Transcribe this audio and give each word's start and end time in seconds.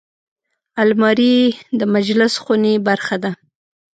الماري 0.81 1.35
د 1.79 1.81
مجلس 1.93 2.33
خونې 2.43 2.73
برخه 2.87 3.15
ده 3.23 3.31